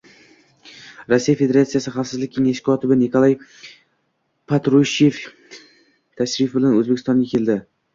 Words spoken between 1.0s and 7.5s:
Rossiya Federatsiyasi Xavfsizlik Kengashi kotibi Nikolay Patrushev iy tashrif bilan O'zbekistonga